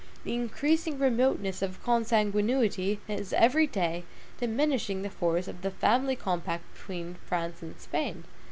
[0.23, 4.03] The increasing remoteness of consanguinity is every day
[4.39, 8.23] diminishing the force of the family compact between France and Spain.